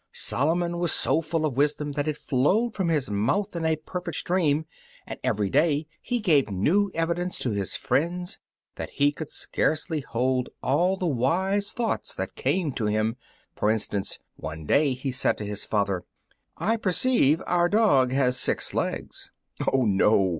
Solomon 0.13 0.79
was 0.79 0.91
so 0.91 1.21
full 1.21 1.45
of 1.45 1.55
wisdom 1.55 1.91
that 1.91 2.07
it 2.07 2.17
flowed 2.17 2.73
from 2.73 2.87
his 2.89 3.11
mouth 3.11 3.55
in 3.55 3.63
a 3.65 3.75
perfect 3.75 4.17
stream, 4.17 4.65
and 5.05 5.19
every 5.23 5.47
day 5.47 5.85
he 6.01 6.19
gave 6.19 6.49
new 6.49 6.89
evidence 6.95 7.37
to 7.37 7.51
his 7.51 7.75
friends 7.75 8.39
that 8.77 8.89
he 8.89 9.11
could 9.11 9.29
scarcely 9.29 9.99
hold 9.99 10.49
all 10.63 10.97
the 10.97 11.05
wise 11.05 11.71
thoughts 11.71 12.15
that 12.15 12.33
came 12.33 12.71
to 12.71 12.87
him. 12.87 13.15
For 13.55 13.69
instance, 13.69 14.17
one 14.37 14.65
day 14.65 14.93
he 14.93 15.11
said 15.11 15.37
to 15.37 15.45
his 15.45 15.65
father, 15.65 16.01
"I 16.57 16.77
perceive 16.77 17.39
our 17.45 17.69
dog 17.69 18.11
has 18.11 18.39
six 18.39 18.73
legs." 18.73 19.29
"Oh, 19.71 19.83
no!" 19.85 20.29